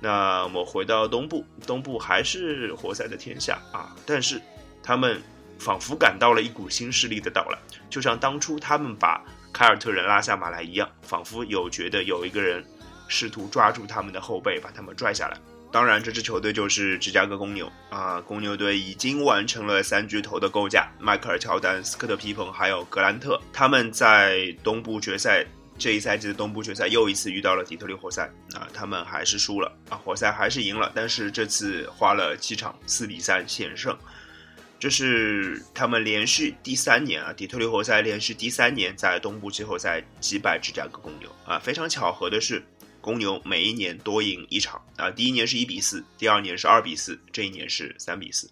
[0.00, 3.96] 那我们回到东部，东部还是活塞的天下啊！
[4.04, 4.38] 但是
[4.82, 5.22] 他们
[5.58, 9.24] 仿佛感到了一股新势力的到来，就像当初他们把
[9.54, 12.62] 凯尔特人拉下马来一样，仿佛有觉得有一个人
[13.06, 15.38] 试图抓住他们的后背，把他们拽下来。
[15.70, 18.20] 当然，这支球队就是芝加哥公牛啊！
[18.20, 23.40] 公牛队已经完成了三巨头的构架：迈克尔·乔丹、斯科特·皮蓬还有格兰特。
[23.52, 25.46] 他们在东部决赛。
[25.76, 28.22] 这一赛季的东部决赛又一次遇到了底特律活塞
[28.54, 33.92] 啊，他们还是输了啊，活塞还是赢了，但是这次花了七场四比三险胜，
[34.84, 42.62] 这是他们连续第三年啊，底特律活塞连续第三年在东部季后赛击败芝加哥公牛啊，非常巧合的是，
[43.00, 48.50] 公牛每一年多赢一场啊，第一年是一比四，第二年是二比四，这一年是三比四。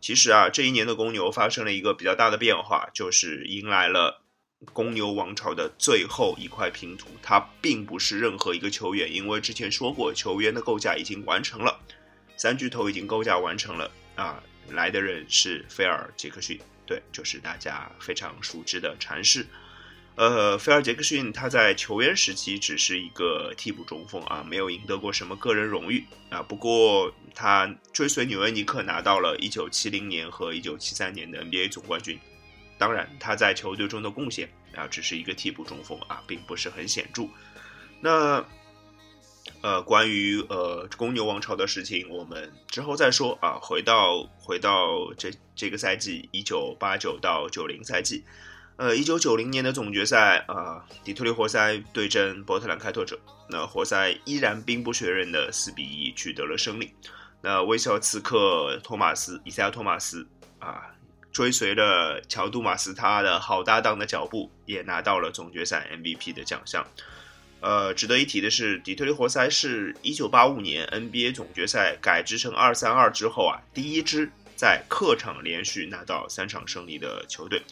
[0.00, 4.22] 其实啊，这一年的公牛发生了一个比较大的变化，就是迎来了。
[4.72, 11.78] 公牛王朝的最后一块拼图，它并不是任何一个球员，因为之前说过，球员的构架已经完成了，
[12.38, 19.46] 三巨头已经构架完成了啊，来的人是菲尔杰克逊，对，就是大家非常熟知的禅师。
[20.14, 26.42] 呃，菲尔杰克逊他在球员时期只是一个替补中锋啊，没有赢得过什么个人荣誉啊。
[26.42, 32.18] 不过他追随纽约尼克拿到了一九七零年和一九七三年的 NBA 总冠军。
[32.78, 37.28] 当然，他在球队中的贡献啊，只是一个替补中锋啊，并不是很显著。
[38.00, 38.44] 那，
[39.60, 43.58] 呃，关于呃公牛王朝的事情，我们之后再说啊。
[43.60, 48.24] 回到回到这这个赛季，一九八九到九零赛季，
[48.76, 53.18] 呃，一九九零年的总决赛，啊，底特律活塞对阵波特兰开拓者，
[53.50, 56.94] 那活塞依然兵不血刃的四比一取得了胜利。
[57.40, 60.26] 那微笑刺客托马斯，以赛亚托马斯
[60.58, 60.94] 啊，
[61.32, 66.86] 追随了乔杜马斯他的好搭档的脚步，也拿到了总决赛 MVP 的奖项。
[67.60, 77.62] 呃，值得一提的是，底特律活塞是一九八五年 NBA 总决赛改制成二三二之后啊，第一支在客场连续拿到三场胜利的球队。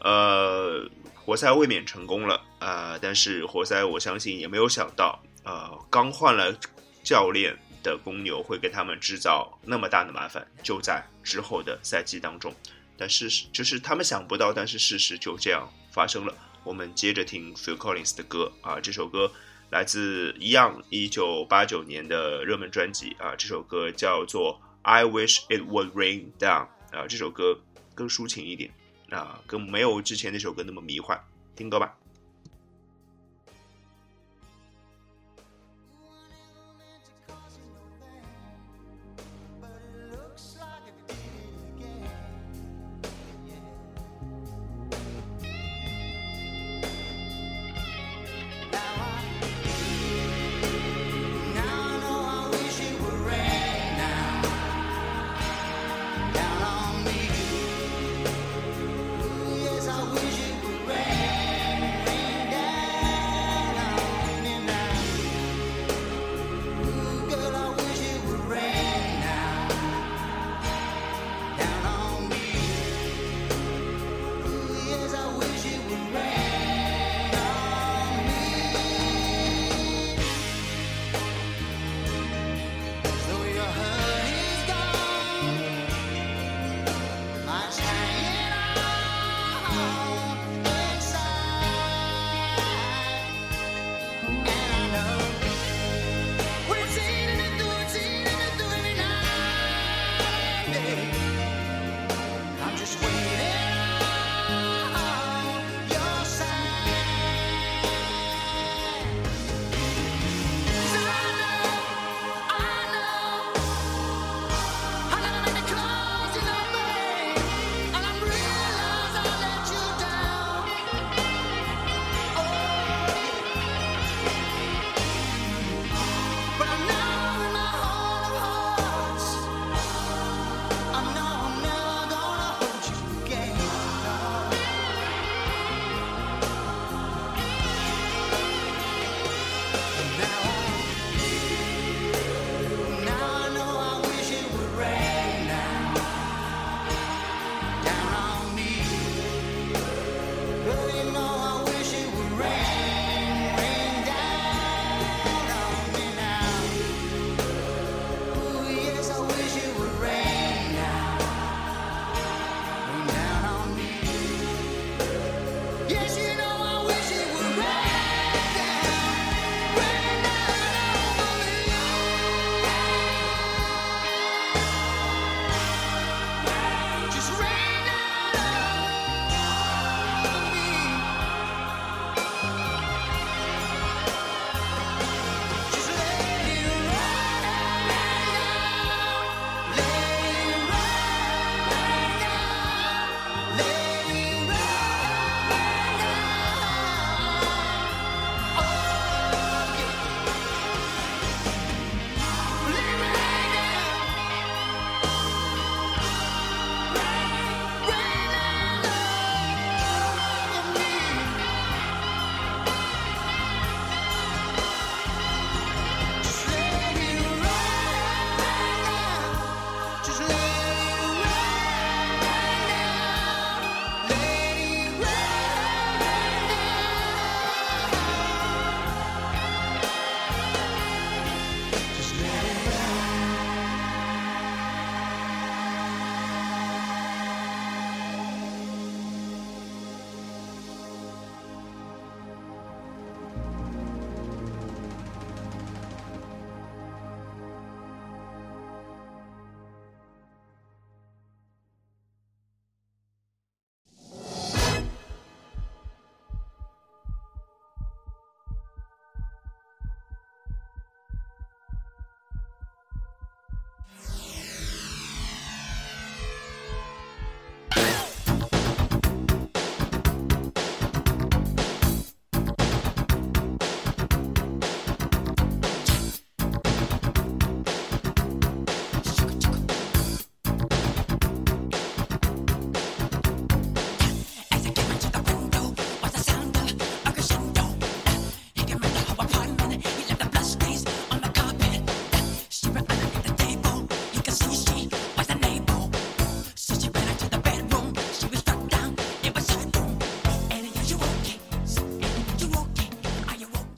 [0.00, 2.98] 呃，活塞卫冕成功了啊！
[3.00, 6.54] 但是活塞，我相信也没有想到，呃，刚换了
[7.02, 12.54] 教练的公牛会给他们制造那么大的麻烦，就在之后的赛季当中。
[12.98, 16.34] 但事实就是他们想不到，但是事实就这样发生了。
[16.66, 19.30] 我们接着听 Phil Collins 的歌啊，这首歌
[19.70, 27.60] 来自一样一九八九年的热门专辑啊，这首歌叫做 I Wish It Would Rain Down 啊，这首歌
[27.94, 28.72] 更抒情一点。
[29.10, 31.16] 啊，更没有之前那首歌那么迷幻，
[31.54, 31.96] 听歌吧。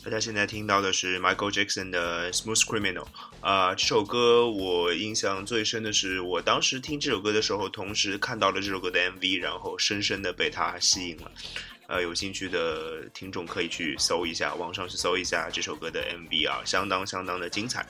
[0.08, 3.06] 家现在听到的是 Michael Jackson 的 Smooth Criminal
[3.40, 11.30] 啊，这首歌我印象最深的是，我当时听这首歌的时候，同时看到了这首歌的 MV，然后深深的被它吸引了。
[11.88, 17.86] 呃，有兴趣的听众可以去搜一下，网上去搜一下这首歌的 MV 啊，相当相当的精彩。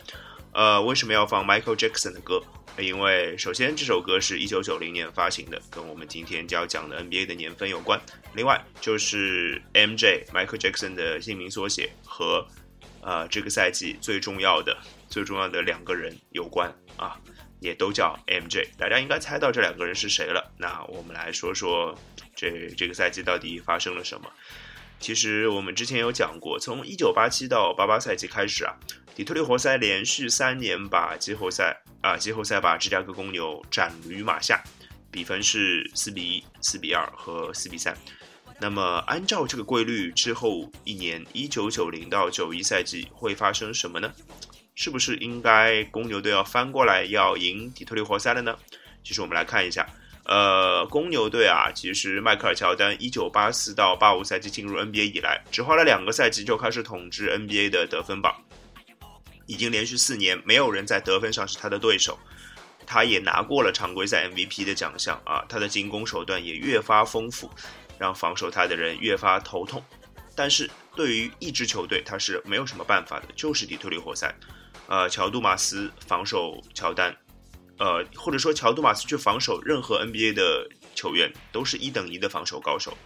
[0.58, 2.42] 呃，为什么要放 Michael Jackson 的歌？
[2.78, 8.00] 因为首先这首歌是一九九零年发行的，跟我们今天就要讲的 NBA 的年份有关。
[8.34, 12.44] 另外就是 MJ Michael Jackson 的姓名缩写和
[13.02, 14.76] 呃这个赛季最重要的
[15.08, 17.16] 最重要的两个人有关啊，
[17.60, 18.66] 也都叫 MJ。
[18.76, 20.52] 大家应该猜到这两个人是谁了。
[20.58, 21.96] 那我们来说说
[22.34, 24.28] 这这个赛季到底发生了什么。
[24.98, 28.74] 其实我们之前有讲过，从一九八七到八八赛季开始啊。
[29.18, 34.62] 底特律活塞连续三年把季后赛啊，季后赛把芝加哥公牛斩于马下，
[35.10, 37.92] 比分是四比一、四比二和四比三。
[38.60, 44.12] 那么按照这个规律，之后一年一九九零到九一赛季会发生什么呢？
[44.76, 48.56] 是不是应该公牛队要翻过来要赢底特律活塞了呢？
[49.02, 49.84] 其实我们来看一下，
[50.26, 58.32] 呃，公牛队啊，其实迈克尔乔丹一九八四到八五赛季进入 NBA 以来，只花了两个赛季就开始统治 NBA 的得分榜。
[59.48, 62.16] 已经连续四年没有人在得分上是他的对手，
[62.86, 67.50] 他也拿过了常规赛 MVP 的奖项啊，他的进攻手段也越发丰富，
[67.98, 69.82] 让防守他的人越发头痛。
[70.36, 74.32] 但是对于一支球队，他是没有什么办法的，就是底特律活塞。
[74.86, 77.16] 呃，乔杜马斯防守乔丹，
[77.78, 82.96] 呃，或者说乔杜马斯去防守任何 NBA 的球员，都是一等一的防守高手，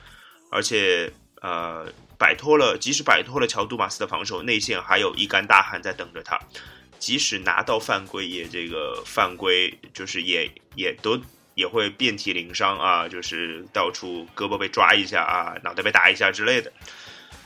[0.50, 1.12] 而且
[1.42, 1.92] 呃。
[2.18, 6.38] 摆脱了，即使摆脱了乔杜马斯的防守，内线还有一干大汉在等着他。
[7.00, 11.20] 即使拿到犯规，也这个犯规就是也也都
[11.56, 16.72] 也会遍体鳞伤啊，就是到处胳膊被抓一下啊，脑袋被打一下之类的。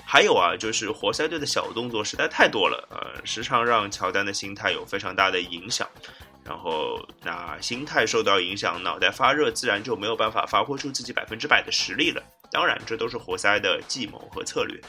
[0.05, 5.89] 还有啊，就是活塞队的小动作实在太多了，呃，时常让乔丹的心态有非常大的影响。
[6.45, 12.23] 然后那心态受到影响，脑袋发热，自然就没有办法发挥出自己百分之百的实力了。
[12.51, 14.81] 当然，这都是活塞的计谋和策略。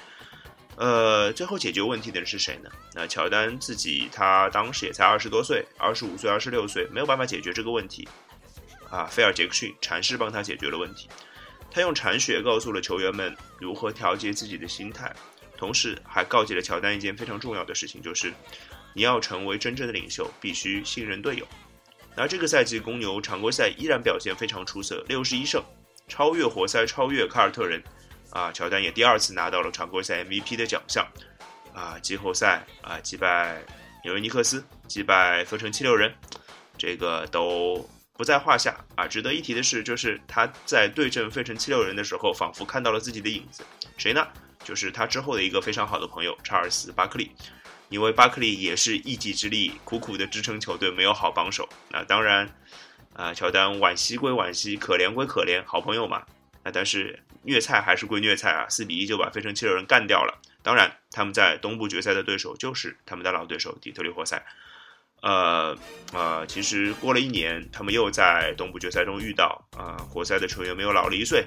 [0.75, 2.69] 呃，最后解决问题的人是谁呢？
[2.93, 8.07] 那乔丹自己，他当时也才二十多岁，二十五岁、二十六岁，没有办法解决这个问题。
[8.89, 11.09] 啊，菲尔杰克逊禅师帮他解决了问题。
[11.71, 15.13] 他用禅学告诉了球员们如何调节自己的心态，
[15.57, 18.31] 同时还告诫了乔丹一件非常重要的事情，就是
[18.93, 21.47] 你要成为真正的领袖，必须信任队友。
[22.15, 25.63] 那这个赛季公牛常规赛依然表现非常出色，六十一胜。
[26.07, 27.83] 超越活塞，超越凯尔特人，
[28.31, 31.05] 啊，乔丹也第二次拿到了常规赛 MVP 的奖项，
[31.73, 33.61] 啊，季后赛啊击败
[34.05, 36.13] 纽约尼克斯，击败费城七六人，
[36.77, 39.05] 这个都不在话下啊。
[39.05, 43.63] 值得一提的是，就是他在对阵费城七六人的时候，仿佛看到了自己的影子，
[43.97, 44.25] 谁呢？
[44.63, 47.31] 就是他之后的一个非常好的朋友查尔斯巴克利，
[47.89, 51.67] 因为巴克利也是一己之力，苦苦的支撑球队，没有好帮手。
[51.89, 52.49] 那当然。
[53.17, 56.23] 啊，乔丹惋惜归惋惜，可怜归可怜，好朋友嘛。
[56.61, 60.39] 啊，但是虐菜还是归虐菜啊，四比一就把费城七六人干掉了。
[60.61, 64.45] 当然，他们在东部决赛的对手就是他们的老对手底特律活塞。
[65.23, 65.75] 呃
[66.13, 71.43] 呃，其实过了一年，他们又在东部决赛中遇到啊，活塞的球员没有老了一岁，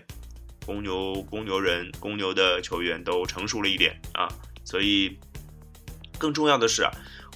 [0.67, 4.27] 公牛公牛人公牛的球员都成熟了一点啊，
[4.65, 5.17] 所以
[6.19, 6.91] 更重要的是啊。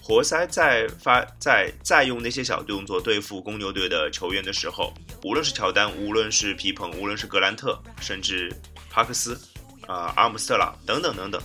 [0.07, 4.93] 活塞在发在在用那些小动作对付公牛队的球员的时候，
[5.23, 8.55] 无论是乔丹，无论是皮蓬，无论是格兰特，甚至
[8.91, 9.35] 帕克斯，
[9.87, 11.43] 啊，阿姆斯特朗等等等等，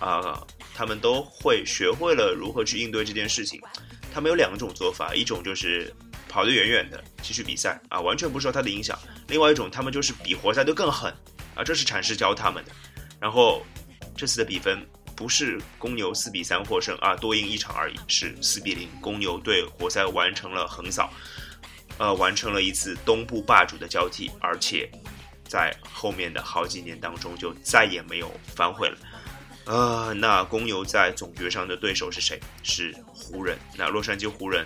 [0.00, 0.42] 啊，
[0.74, 3.60] 他们都会学会了如何去应对这件事情。
[4.14, 5.94] 他们有两种做法，一种就是
[6.26, 8.96] 跑得远远的继续比赛啊，完全不受他的影响；
[9.26, 11.12] 另外一种，他们就是比活塞队更狠
[11.54, 12.70] 啊，这是禅师教他们的。
[13.20, 13.62] 然后
[14.16, 14.82] 这次的比分。
[15.18, 21.12] 不是公牛四比三获胜啊，多赢一场而已，是四比零，公牛对活塞完成了横扫，
[21.98, 24.88] 呃，完成了一次东部霸主的交替，而且
[25.44, 28.96] 在后面的好几年当中就再也没有反悔了。
[29.64, 32.38] 呃，那公牛在总决赛上的对手是谁？
[32.62, 33.58] 是湖人。
[33.76, 34.64] 那洛杉矶湖人，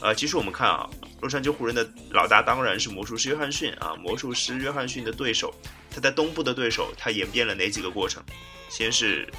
[0.00, 0.88] 呃，其实我们看啊，
[1.20, 5.54] 洛杉矶湖人的老大当然是魔术师约翰逊啊，魔术师约翰逊的对手，
[5.90, 8.24] 他在东部的对手，他演变了哪几个过程？
[8.70, 9.30] 先是。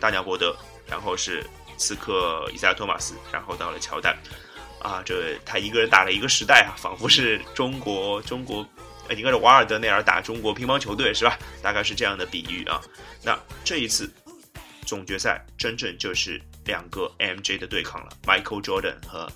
[0.00, 1.44] 大鸟伯德，然后是
[1.76, 4.16] 刺客伊赛亚托马斯，然后到了乔丹，
[4.80, 8.66] 啊，这他一个人打了一个时代啊，仿佛是中国中国，
[9.10, 11.38] 应该是瓦尔德内尔打中国乒乓球队是吧？
[11.62, 12.80] 大概是这样的比喻啊。
[13.22, 14.10] 那这一次
[14.86, 19.30] 总决赛真正就是两个 MJ 的对抗了，Michael Jordan 和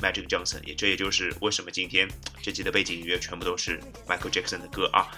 [0.00, 2.08] Magic Johnson，也这也就是为什么今天
[2.42, 5.08] 这集的背景音乐全部都是 Michael Jackson 的歌啊。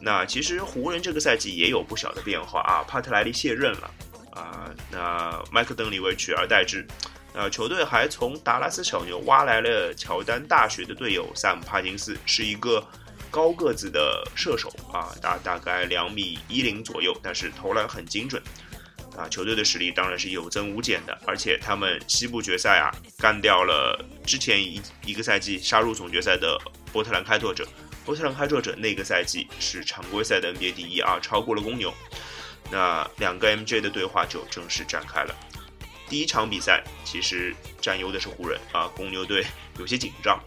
[0.00, 3.90] 那其实湖人这个赛季也有不小的变化啊，帕特莱利卸任了。
[4.34, 6.86] 啊，那麦克邓里维取而代之。
[7.32, 12.86] 呃，球队还从达拉斯小牛挖来了乔丹大学的队友萨姆帕金斯，是一个
[13.30, 18.42] 高个子的射手啊，大大概两米一零左右，但是投篮很精准。
[19.16, 26.58] 啊，球队的实力当然是有增无减的，而且他们西部决赛啊干掉了之前一一个赛季杀入总决赛的
[26.92, 27.64] 波特兰开拓者。
[28.04, 31.94] 波特兰开拓者那个赛季是常规赛的 NBA 第一啊，超过了公牛。
[32.70, 35.34] 那两个 MJ 的对话就正式展开了。
[36.08, 39.44] 第一场比赛其实占优的是湖人啊，公牛队
[39.78, 40.38] 有些紧张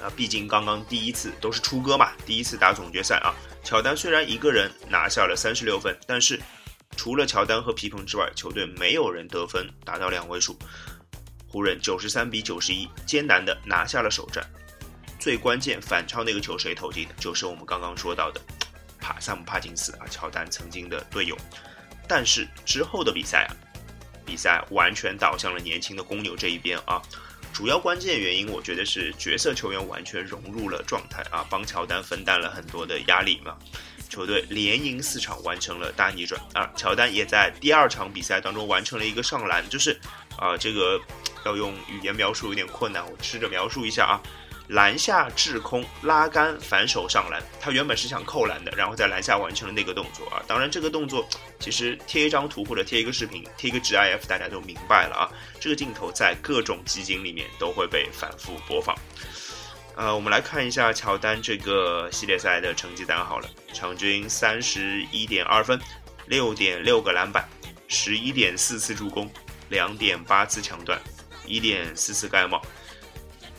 [0.00, 3.34] 啊，毕竟刚刚第一次都是出歌嘛，第一次打总决赛啊。
[3.62, 6.40] 乔丹虽然一个人拿下了三十六分，但是
[6.96, 10.56] 除了乔丹和皮蓬之外，球队没有人得分达到两位数。
[11.48, 14.44] 湖人九十三比九十一艰难的拿下了首战，
[15.18, 17.14] 最关键反超那个球谁投进的？
[17.18, 18.40] 就是我们刚刚说到的
[19.04, 21.36] 帕萨姆帕金斯啊，乔丹曾经的队友。
[22.08, 23.52] 但是之后的比赛啊。
[24.26, 27.00] 比赛完全倒向了年轻的公牛这一边啊，
[27.52, 33.54] 主要关键原因我觉得是角色球员完全融入了状态啊，帮乔丹分担了很多的压力嘛。
[34.08, 36.72] 球队连赢四场，完成了大逆转啊。
[36.74, 40.00] 乔丹也在第二场比赛当中完成了一个上篮，就是
[40.38, 40.98] 啊，这个
[41.44, 44.22] 要用语言描述有点困难，我试着描述一下啊。
[44.68, 50.42] 篮下滞空拉杆反手上篮，他原本是想扣篮的，然后在篮下完成了那个动作啊。
[50.46, 51.28] 当然，这个动作
[51.60, 55.30] 其实贴一张图或者贴一个视频，贴一个 GIF，大家都明白了啊。
[55.60, 58.96] 这个镜头在各种集锦里面都会被反复播放。
[59.96, 65.78] 呃，我们来看一下乔丹这个系列赛的成绩单好了，场均三十一点二分，
[66.26, 67.46] 六点六个篮板，
[67.86, 69.30] 十一点四次助攻，
[69.68, 70.98] 两点八次抢断，
[71.46, 72.60] 一点四次盖帽。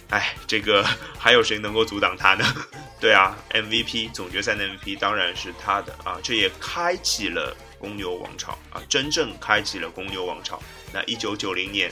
[0.09, 0.83] 哎，这个
[1.17, 2.45] 还有谁能够阻挡他呢？
[2.99, 6.17] 对啊，MVP 总决赛的 MVP 当然是他的啊！
[6.23, 10.61] 这也开启了公牛王朝啊，真正开启了公牛王朝。
[10.93, 11.91] 那一九九零年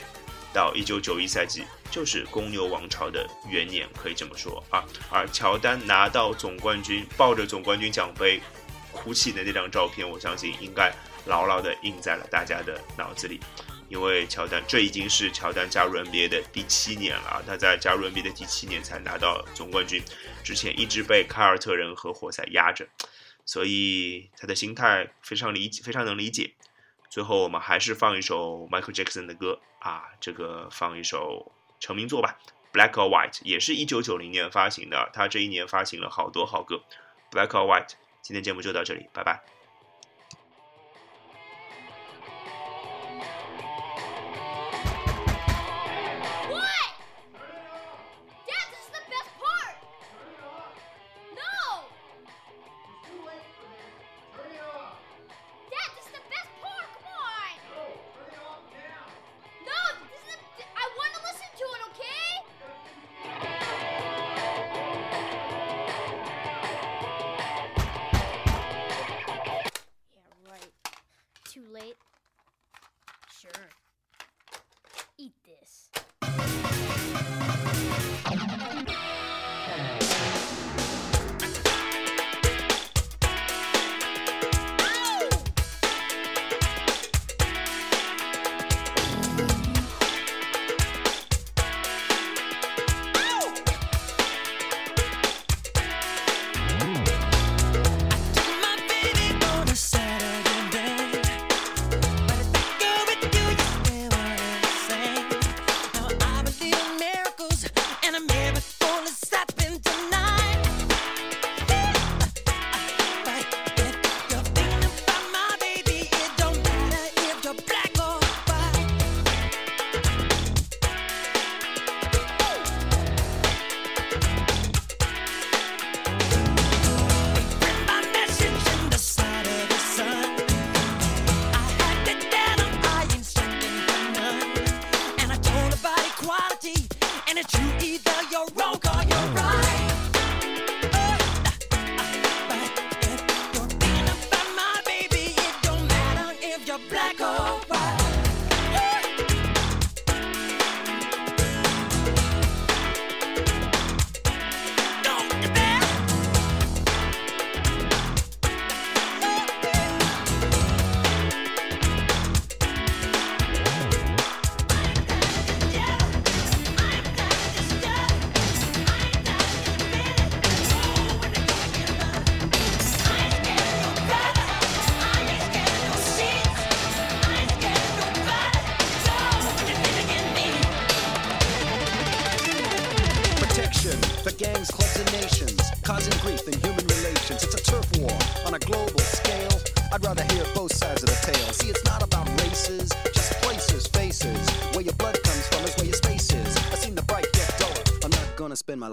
[0.52, 4.82] 到一九九一赛季就是公牛王朝的元年，可以这么说啊。
[5.10, 8.40] 而乔丹拿到总冠军，抱着总冠军奖杯
[8.90, 10.92] 哭泣的那张照片，我相信应该
[11.26, 13.38] 牢牢地印在了大家的脑子里。
[13.94, 17.40] 因为乔丹，这已经是乔丹加入 NBA 的第七年了！
[17.46, 20.02] 他在加入 NBA 的第七年才拿到总冠军，
[20.42, 22.88] 之前一直被凯尔特人和活塞压着，
[23.46, 26.54] 所以他的心态非常理解，非常能理解。
[27.08, 32.36] 最后我们还是放一首 Michael Jackson 的歌啊，这个放一首成名作吧，
[32.76, 36.82] 《Black or White》也是一九九零年发行的，他这一年发行了好多好歌，
[37.32, 37.90] 《Black or White》。
[38.22, 39.53] 今天节目就到这里，拜拜。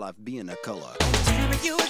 [0.02, 1.81] Life being a color.